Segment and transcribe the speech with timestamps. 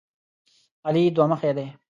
[0.87, 1.67] علي دوه مخی دی.